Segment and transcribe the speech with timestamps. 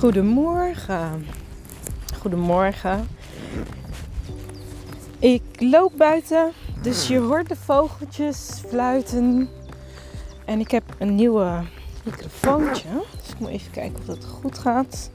[0.00, 1.26] Goedemorgen.
[2.18, 3.08] Goedemorgen.
[5.18, 9.48] Ik loop buiten, dus je hoort de vogeltjes fluiten.
[10.44, 11.62] En ik heb een nieuwe
[12.04, 12.88] microfoontje.
[13.22, 15.10] Dus ik moet even kijken of dat goed gaat.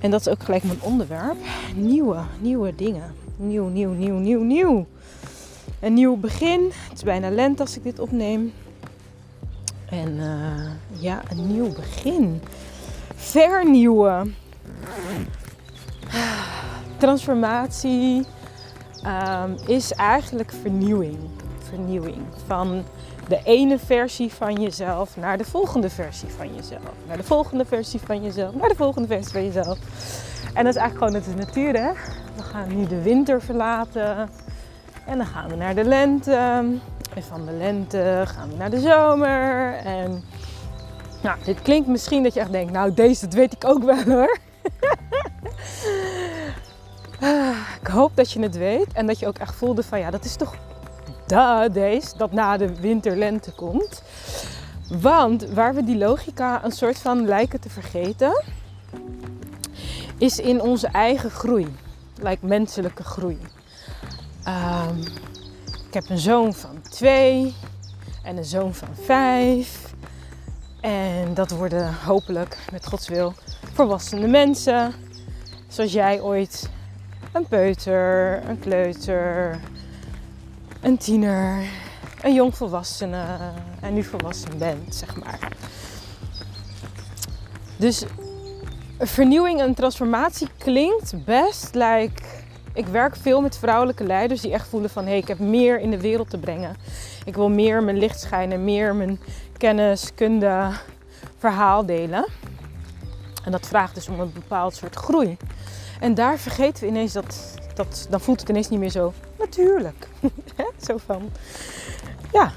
[0.00, 1.36] En dat is ook gelijk mijn onderwerp.
[1.74, 3.14] Nieuwe, nieuwe dingen.
[3.36, 4.86] Nieuw, nieuw, nieuw, nieuw, nieuw.
[5.80, 6.70] Een nieuw begin.
[6.88, 8.52] Het is bijna lente als ik dit opneem.
[9.88, 12.40] En uh, ja, een nieuw begin.
[13.14, 14.36] Vernieuwen.
[16.96, 18.26] Transformatie
[19.06, 21.18] um, is eigenlijk vernieuwing.
[21.58, 22.84] Vernieuwing van
[23.28, 26.82] de ene versie van jezelf naar de volgende versie van jezelf.
[27.06, 29.78] Naar de volgende versie van jezelf, naar de volgende versie van jezelf.
[30.54, 31.92] En dat is eigenlijk gewoon het de natuur, hè?
[32.36, 34.28] We gaan nu de winter verlaten.
[35.06, 36.34] En dan gaan we naar de lente.
[37.14, 39.74] En van de lente gaan we naar de zomer.
[39.74, 40.24] En
[41.24, 44.02] nou, dit klinkt misschien dat je echt denkt, nou deze, dat weet ik ook wel
[44.02, 44.38] hoor.
[47.80, 50.24] ik hoop dat je het weet en dat je ook echt voelde van ja, dat
[50.24, 50.54] is toch
[51.26, 54.02] da deze, dat na de winter-lente komt.
[55.00, 58.42] Want waar we die logica een soort van lijken te vergeten,
[60.18, 61.76] is in onze eigen groei.
[62.20, 63.38] Like menselijke groei.
[64.48, 64.98] Um,
[65.86, 67.54] ik heb een zoon van twee
[68.22, 69.94] en een zoon van vijf.
[70.84, 73.34] En dat worden hopelijk, met Gods wil,
[73.72, 74.92] volwassene mensen.
[75.68, 76.70] Zoals jij ooit
[77.32, 79.60] een peuter, een kleuter,
[80.80, 81.62] een tiener,
[82.22, 83.24] een jongvolwassene
[83.80, 85.38] en nu volwassen bent, zeg maar.
[87.76, 88.04] Dus
[88.98, 92.22] vernieuwing en transformatie klinkt best like.
[92.74, 95.80] Ik werk veel met vrouwelijke leiders die echt voelen van hé, hey, ik heb meer
[95.80, 96.76] in de wereld te brengen.
[97.24, 99.20] Ik wil meer mijn licht schijnen, meer mijn
[99.58, 100.70] kennis, kunde,
[101.38, 102.26] verhaal delen.
[103.44, 105.36] En dat vraagt dus om een bepaald soort groei.
[106.00, 110.08] En daar vergeten we ineens dat, dat dan voelt het ineens niet meer zo natuurlijk.
[110.86, 111.30] zo van,
[112.32, 112.52] ja,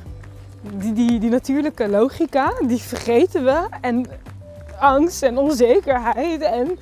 [0.62, 3.68] die, die, die natuurlijke logica, die vergeten we.
[3.82, 4.06] En
[4.80, 6.42] angst en onzekerheid.
[6.42, 6.80] En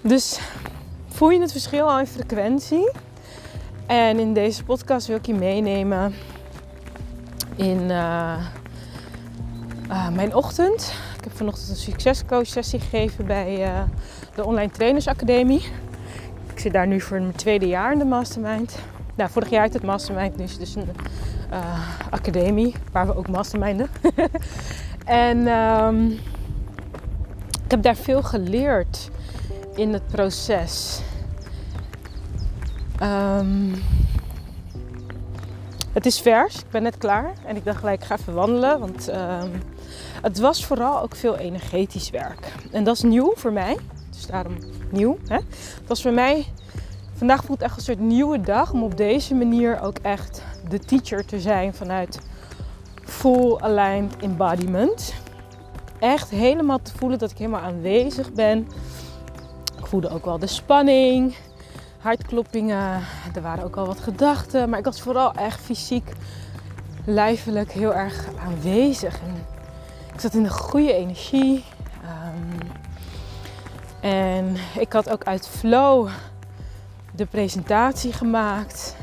[0.00, 0.40] dus
[1.16, 2.90] voel je het verschil al in frequentie.
[3.86, 6.14] En in deze podcast wil ik je meenemen
[7.54, 8.38] in uh,
[9.88, 10.94] uh, mijn ochtend.
[11.18, 13.80] Ik heb vanochtend een succescoach sessie gegeven bij uh,
[14.34, 15.64] de Online Trainers Academie.
[16.52, 18.78] Ik zit daar nu voor mijn tweede jaar in de mastermind.
[19.14, 20.88] Nou, vorig jaar uit het mastermind, nu is het dus een
[22.10, 23.88] academie waar we ook masterminden.
[25.04, 26.10] en um,
[27.64, 29.10] ik heb daar veel geleerd
[29.76, 31.00] in het proces.
[33.02, 33.74] Um,
[35.92, 38.80] het is vers, ik ben net klaar en ik dacht gelijk, ik ga even wandelen.
[38.80, 39.62] Want um,
[40.22, 42.52] het was vooral ook veel energetisch werk.
[42.70, 43.76] En dat is nieuw voor mij,
[44.10, 44.56] dus daarom
[44.90, 45.18] nieuw.
[45.26, 45.36] Hè?
[45.36, 46.46] Het was voor mij,
[47.14, 51.24] vandaag voelt echt een soort nieuwe dag om op deze manier ook echt de teacher
[51.24, 52.20] te zijn vanuit
[53.04, 55.14] full aligned embodiment.
[55.98, 58.68] Echt helemaal te voelen dat ik helemaal aanwezig ben.
[59.86, 61.36] Ik voelde ook wel de spanning
[61.98, 63.02] hartkloppingen.
[63.34, 64.68] Er waren ook al wat gedachten.
[64.68, 66.12] Maar ik was vooral echt fysiek,
[67.04, 69.20] lijfelijk heel erg aanwezig.
[70.12, 71.64] Ik zat in de goede energie.
[72.04, 72.58] Um,
[74.00, 76.08] en ik had ook uit flow
[77.14, 78.96] de presentatie gemaakt.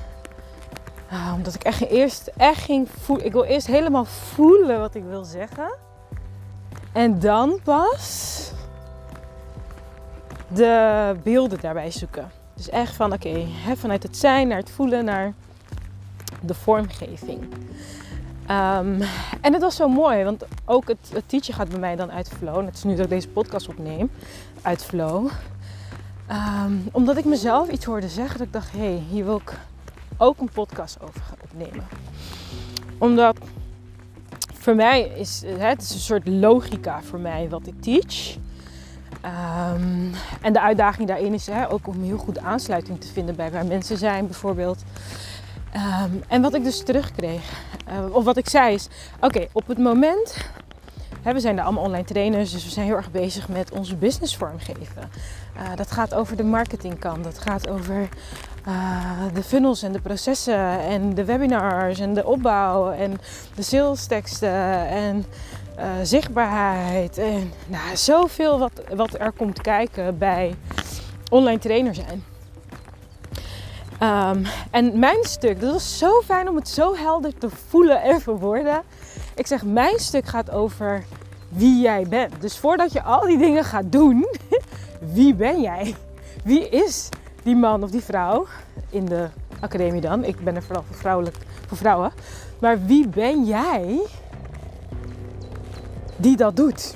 [1.11, 3.25] Uh, omdat ik echt eerst echt ging voelen.
[3.25, 5.75] Ik wil eerst helemaal voelen wat ik wil zeggen.
[6.91, 8.51] En dan pas
[10.55, 12.31] de beelden daarbij zoeken.
[12.55, 15.33] Dus echt van oké, vanuit het zijn naar het voelen naar
[16.41, 17.41] de vormgeving.
[17.41, 19.01] Um,
[19.41, 22.65] en het was zo mooi, want ook het, het gaat bij mij dan uit flow.
[22.65, 24.11] Het is nu dat ik deze podcast opneem,
[24.61, 25.29] uit flow.
[26.31, 29.53] Um, omdat ik mezelf iets hoorde zeggen dat ik dacht, hé, hey, hier wil ik
[30.17, 31.85] ook een podcast over gaan opnemen.
[32.97, 33.37] Omdat
[34.53, 38.37] voor mij is het is een soort logica voor mij wat ik teach.
[39.25, 40.11] Um,
[40.41, 43.65] en de uitdaging daarin is hè, ook om heel goed aansluiting te vinden bij waar
[43.65, 44.83] mensen zijn, bijvoorbeeld.
[45.75, 47.41] Um, en wat ik dus terugkreeg,
[47.89, 48.87] uh, of wat ik zei is:
[49.19, 50.37] oké, op het moment.
[51.21, 54.37] Hè, we zijn allemaal online trainers, dus we zijn heel erg bezig met onze business
[54.37, 55.09] vormgeven.
[55.55, 58.09] Uh, dat gaat over de marketingkant, dat gaat over
[58.67, 63.19] uh, de funnels en de processen en de webinars en de opbouw en
[63.55, 65.25] de sales teksten en
[65.79, 70.55] uh, zichtbaarheid en nou, zoveel wat, wat er komt kijken bij
[71.29, 72.23] online trainer zijn.
[74.03, 78.21] Um, en mijn stuk, dat was zo fijn om het zo helder te voelen en
[78.21, 78.81] verwoorden.
[79.35, 81.03] Ik zeg, mijn stuk gaat over
[81.49, 82.41] wie jij bent.
[82.41, 84.27] Dus voordat je al die dingen gaat doen,
[85.13, 85.95] wie ben jij?
[86.43, 87.09] Wie is
[87.43, 88.45] die man of die vrouw
[88.89, 89.27] in de
[89.59, 90.23] academie dan?
[90.23, 91.35] Ik ben er vooral voor, vrouwelijk,
[91.67, 92.11] voor vrouwen.
[92.59, 93.99] Maar wie ben jij
[96.23, 96.95] die dat doet?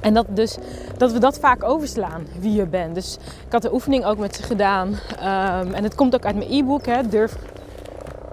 [0.00, 0.56] En dat, dus,
[0.96, 2.94] dat we dat vaak overslaan, wie je bent.
[2.94, 4.88] Dus ik had de oefening ook met ze gedaan.
[4.88, 7.36] Um, en het komt ook uit mijn e-book, hè, Durf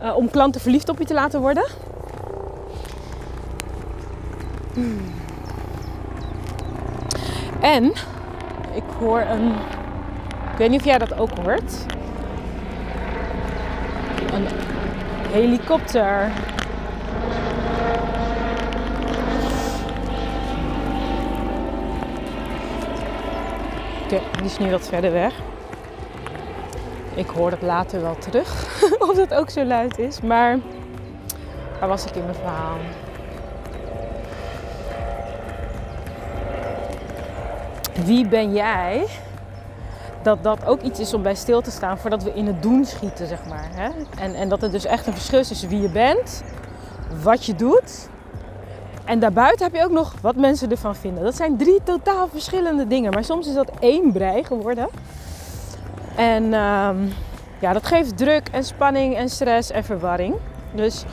[0.03, 1.65] uh, om klanten verliefd op je te laten worden.
[7.61, 7.83] En
[8.73, 9.47] ik hoor een.
[10.51, 11.85] Ik weet niet of jij dat ook hoort.
[14.33, 14.47] Een
[15.31, 16.31] helikopter.
[24.03, 25.33] Oké, die is nu wat verder weg.
[27.15, 30.21] Ik hoor dat later wel terug, of dat ook zo luid is.
[30.21, 30.59] Maar
[31.79, 32.77] waar was ik in mijn verhaal?
[38.05, 39.05] Wie ben jij?
[40.21, 42.85] Dat dat ook iets is om bij stil te staan voordat we in het doen
[42.85, 43.69] schieten, zeg maar.
[43.73, 43.89] Hè?
[44.17, 46.43] En, en dat er dus echt een verschil is wie je bent,
[47.23, 48.09] wat je doet.
[49.05, 51.23] En daarbuiten heb je ook nog wat mensen ervan vinden.
[51.23, 53.13] Dat zijn drie totaal verschillende dingen.
[53.13, 54.87] Maar soms is dat één brei geworden.
[56.15, 56.97] En ehm,
[57.59, 60.35] ja, dat geeft druk en spanning en stress en verwarring.
[60.73, 61.03] Dus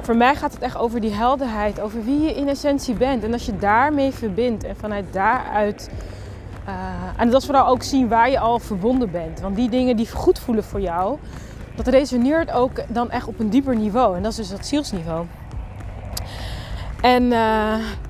[0.00, 3.24] voor mij gaat het echt over die helderheid, over wie je in essentie bent.
[3.24, 5.90] En als je daarmee verbindt en vanuit daaruit.
[6.68, 6.72] Uh,
[7.16, 9.40] en dat is vooral ook zien waar je al verbonden bent.
[9.40, 11.18] Want die dingen die goed voelen voor jou,
[11.76, 14.16] dat resoneert ook dan echt op een dieper niveau.
[14.16, 15.26] En dat is dus dat zielsniveau.
[17.04, 17.30] En, uh,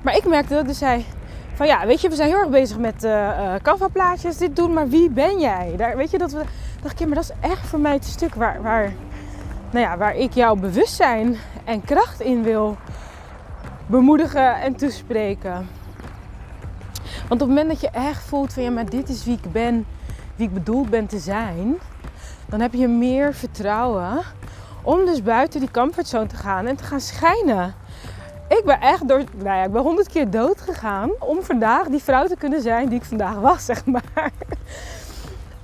[0.01, 1.05] maar ik merkte dus hij
[1.53, 4.87] van ja, weet je, we zijn heel erg bezig met uh, Canva-plaatjes, dit doen, maar
[4.87, 5.73] wie ben jij?
[5.77, 6.41] Daar, weet je, dat we,
[6.81, 8.93] dacht ik, maar dat is echt voor mij het stuk waar, waar,
[9.71, 12.77] nou ja, waar ik jouw bewustzijn en kracht in wil
[13.85, 15.67] bemoedigen en toespreken.
[17.27, 19.51] Want op het moment dat je echt voelt van ja, maar dit is wie ik
[19.51, 19.85] ben,
[20.35, 21.75] wie ik bedoeld ben te zijn,
[22.45, 24.21] dan heb je meer vertrouwen
[24.81, 27.83] om dus buiten die comfortzone te gaan en te gaan schijnen.
[28.65, 32.03] Ik ben echt door, nou ja, ik ben honderd keer dood gegaan om vandaag die
[32.03, 34.31] vrouw te kunnen zijn die ik vandaag was, zeg maar.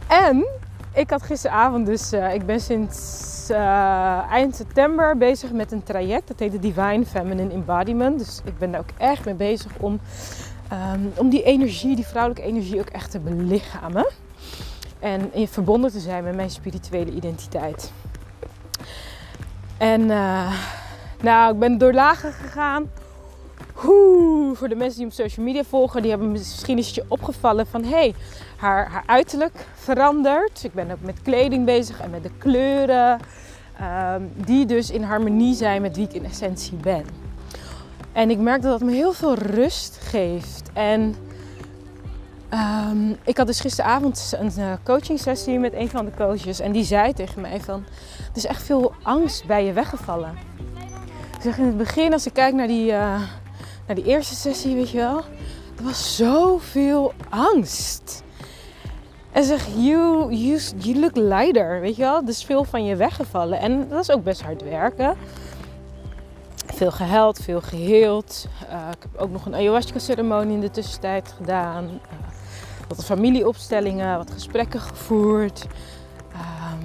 [0.08, 0.46] En
[0.94, 6.28] ik had gisteravond dus, uh, ik ben sinds uh, eind september bezig met een traject.
[6.28, 8.20] Dat heet de Divine Feminine Embodiment.
[8.20, 10.00] Dus ik ben daar ook echt mee bezig om,
[10.94, 14.08] um, om die energie, die vrouwelijke energie ook echt te belichamen.
[15.00, 17.92] En in verbonden te zijn met mijn spirituele identiteit.
[19.78, 20.54] En uh,
[21.22, 22.90] nou, ik ben door lagen gegaan.
[23.86, 27.84] Oeh, voor de mensen die op social media volgen, die hebben misschien eens opgevallen van
[27.84, 28.14] hé, hey,
[28.58, 30.64] haar, haar uiterlijk verandert.
[30.64, 33.20] Ik ben ook met kleding bezig en met de kleuren.
[33.82, 37.06] Um, die dus in harmonie zijn met wie ik in essentie ben.
[38.12, 40.70] En ik merk dat dat me heel veel rust geeft.
[40.74, 41.16] En
[42.54, 46.60] um, ik had dus gisteravond een uh, coaching sessie met een van de coaches.
[46.60, 47.84] En die zei tegen mij van,
[48.18, 50.38] er is echt veel angst bij je weggevallen.
[51.42, 53.22] Ik zeg in het begin, als ik kijk naar die, uh,
[53.88, 55.18] naar die eerste sessie, weet je wel.
[55.78, 58.24] Er was zoveel angst.
[59.32, 62.22] En zeg, you, you, you look lighter, weet je wel.
[62.22, 63.60] Er is veel van je weggevallen.
[63.60, 65.16] En dat is ook best hard werken.
[66.66, 68.48] Veel geheld, veel geheeld.
[68.70, 71.84] Uh, ik heb ook nog een ayahuasca-ceremonie in de tussentijd gedaan.
[71.84, 72.00] Uh,
[72.88, 75.66] wat familieopstellingen, wat gesprekken gevoerd.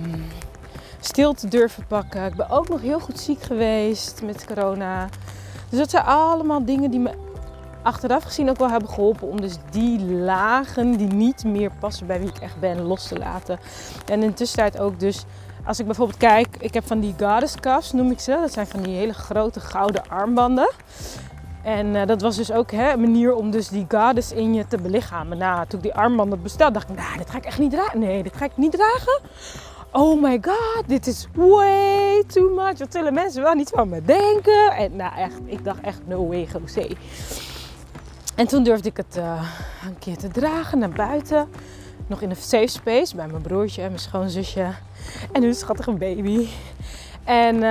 [0.04, 0.25] Um,
[1.07, 2.25] stilte durven pakken.
[2.25, 5.09] Ik ben ook nog heel goed ziek geweest met corona.
[5.69, 7.11] Dus dat zijn allemaal dingen die me
[7.83, 12.19] achteraf gezien ook wel hebben geholpen om dus die lagen die niet meer passen bij
[12.19, 13.59] wie ik echt ben los te laten.
[14.07, 15.25] En in tussentijd ook dus,
[15.65, 18.39] als ik bijvoorbeeld kijk, ik heb van die goddess noem ik ze.
[18.41, 20.71] Dat zijn van die hele grote gouden armbanden.
[21.63, 24.67] En uh, dat was dus ook hè, een manier om dus die goddess in je
[24.67, 25.39] te belichamen.
[25.39, 27.99] Nou, toen ik die armbanden bestelde, dacht ik, nou, dit ga ik echt niet dragen.
[27.99, 29.21] Nee, dit ga ik niet dragen
[29.97, 32.79] oh my god, dit is way too much.
[32.79, 34.73] Wat zullen mensen wel niet van me denken?
[34.73, 36.88] En nou echt, ik dacht echt no way, José.
[38.35, 39.43] En toen durfde ik het uh,
[39.87, 41.49] een keer te dragen naar buiten.
[42.07, 44.67] Nog in een safe space bij mijn broertje en mijn schoonzusje.
[45.33, 46.49] En een schattige baby.
[47.25, 47.62] En uh,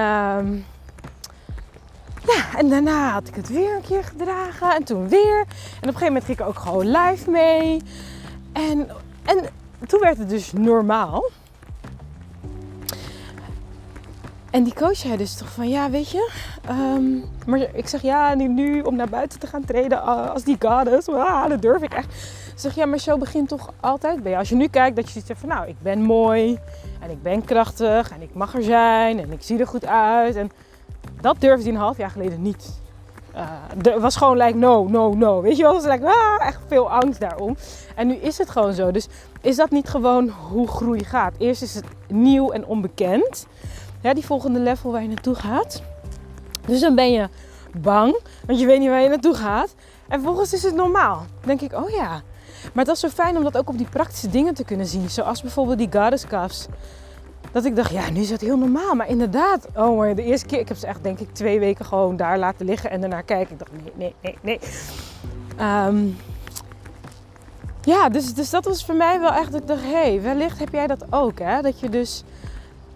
[2.32, 4.76] ja, en daarna had ik het weer een keer gedragen.
[4.76, 5.40] En toen weer.
[5.40, 7.82] En op een gegeven moment ging ik ook gewoon live mee.
[8.54, 8.90] En,
[9.26, 9.46] en
[9.88, 11.24] toen werd het dus normaal.
[14.56, 16.32] En die coach zei dus toch van, ja, weet je.
[16.70, 21.10] Um, maar ik zeg, ja, nu om naar buiten te gaan treden als die goddess.
[21.10, 22.14] Ah, dat durf ik echt.
[22.56, 24.38] Zeg, ja, maar zo begint toch altijd bij je.
[24.38, 26.60] Als je nu kijkt dat je ziet van, nou, ik ben mooi.
[27.00, 28.12] En ik ben krachtig.
[28.12, 29.20] En ik mag er zijn.
[29.20, 30.36] En ik zie er goed uit.
[30.36, 30.52] En
[31.22, 32.80] dat durfde hij een half jaar geleden niet.
[33.36, 35.42] uh, er was gewoon like no, no, no.
[35.42, 35.74] Weet je wel?
[35.74, 37.58] Het was like, ah, echt veel angst daarom.
[37.96, 38.92] En nu is het gewoon zo.
[38.92, 39.08] Dus
[39.42, 41.34] is dat niet gewoon hoe groei gaat?
[41.38, 43.48] Eerst is het nieuw en onbekend.
[44.06, 45.82] Ja, die volgende level waar je naartoe gaat.
[46.68, 47.30] Dus dan ben je
[47.78, 49.76] bang, want je weet niet waar je naartoe gaat.
[50.08, 51.26] En vervolgens is het normaal.
[51.46, 52.10] Denk ik, oh ja.
[52.62, 55.10] Maar het was zo fijn om dat ook op die praktische dingen te kunnen zien.
[55.10, 56.68] Zoals bijvoorbeeld die goddess cuffs.
[57.52, 58.96] Dat ik dacht, ja, nu is het heel normaal.
[58.96, 61.86] Maar inderdaad, oh maar de eerste keer, ik heb ze echt denk ik twee weken
[61.86, 63.54] gewoon daar laten liggen en daarna kijken.
[63.54, 64.60] Ik dacht, nee, nee, nee, nee.
[65.58, 66.08] Ehm,
[67.82, 70.60] ja, dus, dus dat was voor mij wel echt dat ik dacht, hé, hey, wellicht
[70.60, 71.62] heb jij dat ook, hè?
[71.62, 72.24] Dat je dus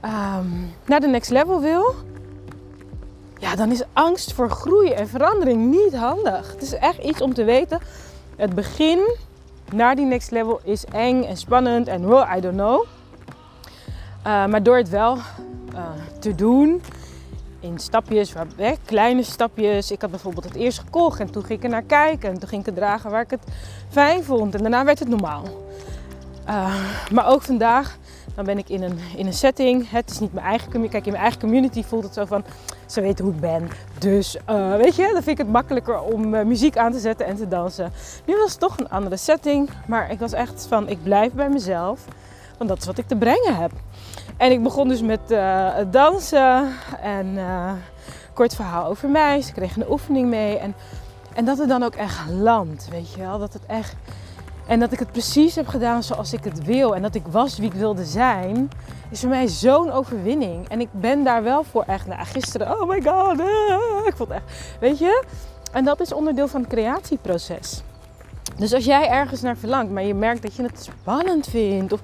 [0.02, 0.48] ehm,
[0.86, 1.96] naar de next level wil.
[3.40, 6.52] Ja, dan is angst voor groei en verandering niet handig.
[6.52, 7.80] Het is echt iets om te weten.
[8.36, 9.18] Het begin
[9.74, 12.86] naar die next level is eng en spannend en well, I don't know.
[14.28, 15.82] Uh, maar door het wel uh,
[16.20, 16.82] te doen
[17.60, 18.48] in stapjes, waar,
[18.86, 19.92] kleine stapjes.
[19.92, 22.30] Ik had bijvoorbeeld het eerst gekocht en toen ging ik er naar kijken.
[22.30, 23.44] En toen ging ik het dragen waar ik het
[23.90, 24.56] fijn vond.
[24.56, 25.44] En daarna werd het normaal.
[26.48, 26.76] Uh,
[27.12, 27.98] maar ook vandaag,
[28.40, 29.90] dan ben ik in een, in een setting.
[29.90, 30.92] Het is niet mijn eigen community.
[30.92, 32.44] Kijk, in mijn eigen community voelt het zo van,
[32.86, 33.70] ze weten hoe ik ben.
[33.98, 37.26] Dus uh, weet je, dan vind ik het makkelijker om uh, muziek aan te zetten
[37.26, 37.92] en te dansen.
[38.26, 39.70] Nu was het toch een andere setting.
[39.88, 42.06] Maar ik was echt van, ik blijf bij mezelf.
[42.58, 43.72] Want dat is wat ik te brengen heb.
[44.38, 47.38] En ik begon dus met uh, dansen en
[48.34, 49.42] kort verhaal over mij.
[49.42, 50.58] Ze kregen een oefening mee.
[50.58, 50.76] En,
[51.34, 53.40] en dat het dan ook echt landt, weet je wel.
[53.40, 53.96] Dat het echt...
[54.70, 56.96] En dat ik het precies heb gedaan zoals ik het wil.
[56.96, 58.70] En dat ik was wie ik wilde zijn.
[59.10, 60.68] Is voor mij zo'n overwinning.
[60.68, 62.08] En ik ben daar wel voor echt.
[62.08, 63.40] Nou, gisteren, oh my god.
[63.40, 64.44] Ah, ik vond echt.
[64.80, 65.24] Weet je?
[65.72, 67.82] En dat is onderdeel van het creatieproces.
[68.58, 71.94] Dus als jij ergens naar verlangt, maar je merkt dat je het spannend vindt.
[71.94, 72.00] Of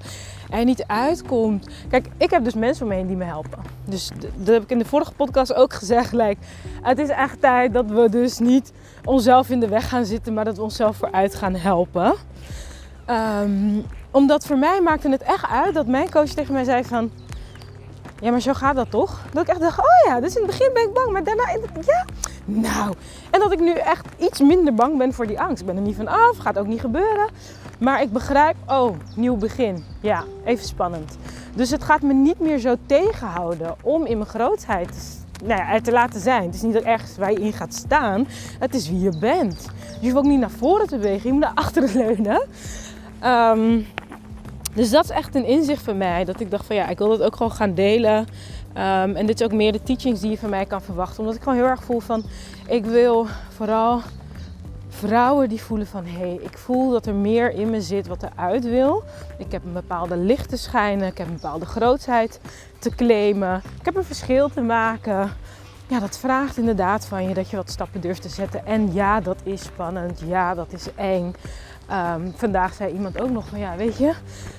[0.50, 1.68] er niet uitkomt.
[1.88, 3.58] Kijk, ik heb dus mensen om me heen die me helpen.
[3.84, 6.12] Dus dat heb ik in de vorige podcast ook gezegd.
[6.12, 6.36] Like,
[6.82, 8.72] het is echt tijd dat we dus niet
[9.06, 12.14] onszelf in de weg gaan zitten, maar dat we onszelf vooruit gaan helpen.
[13.10, 17.10] Um, omdat voor mij maakte het echt uit dat mijn coach tegen mij zei van...
[18.20, 19.22] Ja, maar zo gaat dat toch?
[19.32, 21.50] Dat ik echt dacht, oh ja, dus in het begin ben ik bang, maar daarna,
[21.86, 22.04] ja,
[22.44, 22.94] nou.
[23.30, 25.60] En dat ik nu echt iets minder bang ben voor die angst.
[25.60, 27.28] Ik ben er niet van af, gaat ook niet gebeuren.
[27.78, 29.84] Maar ik begrijp, oh, nieuw begin.
[30.00, 31.16] Ja, even spannend.
[31.54, 35.92] Dus het gaat me niet meer zo tegenhouden om in mijn grootheid nou ja, te
[35.92, 36.42] laten zijn.
[36.42, 38.26] Het is niet dat ergens waar je in gaat staan.
[38.58, 39.68] Het is wie je bent.
[40.00, 42.46] je hoeft ook niet naar voren te bewegen, je moet naar achteren leunen.
[43.24, 43.86] Um,
[44.74, 46.24] dus dat is echt een inzicht van mij.
[46.24, 48.18] Dat ik dacht van ja, ik wil dat ook gewoon gaan delen.
[48.18, 51.18] Um, en dit is ook meer de teachings die je van mij kan verwachten.
[51.18, 52.24] Omdat ik gewoon heel erg voel van
[52.68, 54.00] ik wil vooral
[54.96, 58.22] vrouwen die voelen van hé, hey, ik voel dat er meer in me zit wat
[58.22, 59.02] eruit wil.
[59.38, 62.40] Ik heb een bepaalde licht te schijnen, ik heb een bepaalde grootheid
[62.78, 65.30] te claimen, ik heb een verschil te maken.
[65.88, 68.66] Ja, dat vraagt inderdaad van je dat je wat stappen durft te zetten.
[68.66, 70.20] En ja, dat is spannend.
[70.26, 71.34] Ja, dat is eng.
[71.92, 74.12] Um, vandaag zei iemand ook nog van ja, weet je,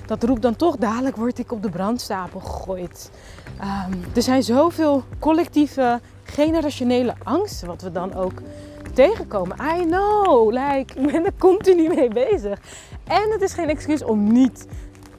[0.06, 3.10] dat roept dan toch dadelijk word ik op de brandstapel gegooid.
[3.60, 8.42] Um, er zijn zoveel collectieve generationele angsten wat we dan ook
[8.98, 9.56] tegenkomen.
[9.78, 12.58] I know, like, ik ben er continu mee bezig.
[13.04, 14.66] En het is geen excuus om niet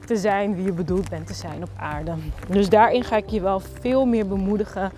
[0.06, 2.14] te zijn wie je bedoeld bent te zijn op aarde.
[2.48, 4.92] Dus daarin ga ik je wel veel meer bemoedigen.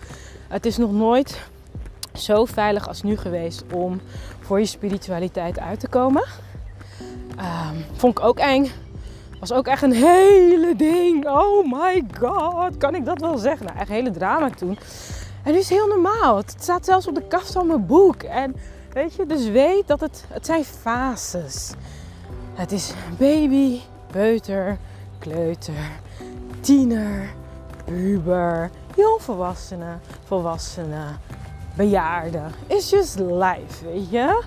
[0.48, 1.42] Het is nog nooit
[2.14, 4.02] zo veilig als nu geweest om
[4.40, 6.24] voor je spiritualiteit uit te komen.
[7.38, 8.68] Um, vond ik ook eng.
[9.40, 11.28] Was ook echt een hele ding.
[11.28, 13.66] Oh my god, kan ik dat wel zeggen?
[13.66, 14.78] Nou, echt hele drama toen.
[15.44, 16.38] En nu is heel normaal.
[16.38, 18.24] Het staat zelfs op de kast van mijn boek.
[18.24, 18.56] En
[18.94, 21.72] weet je, dus weet dat het, het zijn fases.
[22.54, 23.80] Het is baby,
[24.12, 24.78] peuter,
[25.20, 25.90] kleuter,
[26.60, 27.30] tiener,
[27.86, 31.04] puber, jongvolwassene, volwassene,
[31.76, 32.42] bejaarde.
[32.68, 34.44] It's just life, weet je.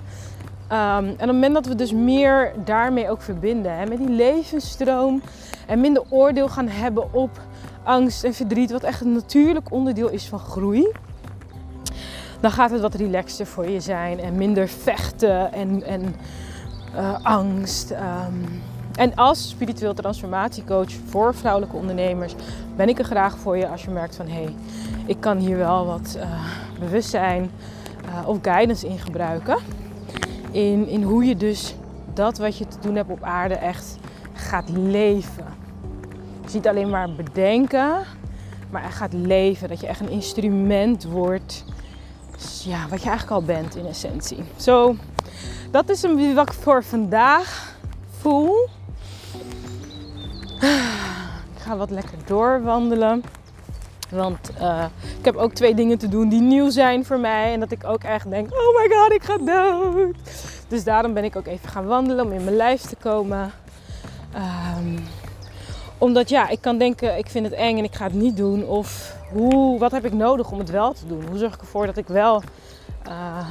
[0.71, 4.09] Um, en op het moment dat we dus meer daarmee ook verbinden, hè, met die
[4.09, 5.21] levensstroom
[5.67, 7.29] en minder oordeel gaan hebben op
[7.85, 10.91] angst en verdriet, wat echt een natuurlijk onderdeel is van groei,
[12.39, 16.15] dan gaat het wat relaxter voor je zijn en minder vechten en, en
[16.95, 17.91] uh, angst.
[17.91, 18.61] Um,
[18.95, 22.35] en als spiritueel transformatiecoach voor vrouwelijke ondernemers
[22.75, 24.55] ben ik er graag voor je als je merkt van hé, hey,
[25.05, 26.45] ik kan hier wel wat uh,
[26.79, 27.51] bewustzijn
[28.05, 29.57] uh, of guidance in gebruiken
[30.51, 31.75] in, in hoe je dus
[32.13, 33.97] dat wat je te doen hebt op aarde echt
[34.33, 35.64] gaat leven.
[36.45, 38.03] Dus niet alleen maar bedenken,
[38.69, 39.67] maar echt gaat leven.
[39.67, 41.65] Dat je echt een instrument wordt.
[42.63, 44.43] Ja, wat je eigenlijk al bent in essentie.
[44.55, 44.95] Zo,
[45.71, 47.75] dat is een wat ik voor vandaag
[48.19, 48.69] voel.
[51.55, 53.23] Ik ga wat lekker doorwandelen.
[54.09, 54.85] Want uh,
[55.19, 57.53] ik heb ook twee dingen te doen die nieuw zijn voor mij.
[57.53, 60.15] En dat ik ook echt denk, oh my god, ik ga dood.
[60.67, 63.51] Dus daarom ben ik ook even gaan wandelen om in mijn lijf te komen.
[64.77, 65.03] Um,
[65.97, 68.65] omdat ja, ik kan denken, ik vind het eng en ik ga het niet doen.
[68.65, 71.25] Of hoe, wat heb ik nodig om het wel te doen?
[71.27, 72.43] Hoe zorg ik ervoor dat ik wel
[73.07, 73.47] uh,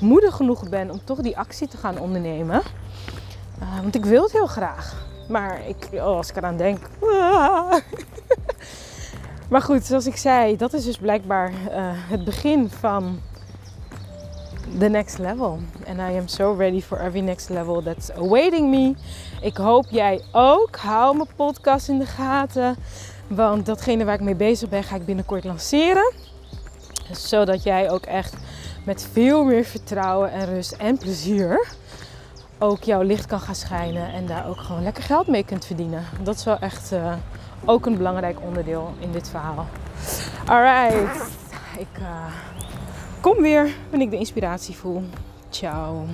[0.00, 2.62] moedig genoeg ben om toch die actie te gaan ondernemen?
[3.62, 5.06] Uh, want ik wil het heel graag.
[5.28, 6.78] Maar ik, oh, als ik eraan denk.
[9.48, 11.56] Maar goed, zoals ik zei, dat is dus blijkbaar uh,
[11.92, 13.20] het begin van
[14.78, 15.58] the next level.
[15.86, 18.94] And I am so ready for every next level that's awaiting me.
[19.40, 20.76] Ik hoop jij ook.
[20.76, 22.76] Hou mijn podcast in de gaten.
[23.26, 26.12] Want datgene waar ik mee bezig ben, ga ik binnenkort lanceren.
[27.12, 28.34] Zodat jij ook echt
[28.84, 31.66] met veel meer vertrouwen en rust en plezier
[32.58, 34.12] ook jouw licht kan gaan schijnen.
[34.12, 36.04] En daar ook gewoon lekker geld mee kunt verdienen.
[36.22, 37.12] Dat is wel echt uh,
[37.64, 39.66] ook een belangrijk onderdeel in dit verhaal.
[40.46, 41.26] Alright.
[41.78, 42.06] Ik uh,
[43.24, 45.02] kom weer wanneer ik de inspiratie voel.
[45.50, 46.06] Ciao.